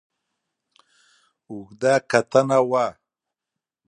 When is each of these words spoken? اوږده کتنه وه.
اوږده 1.49 1.93
کتنه 2.09 2.59
وه. 2.69 2.85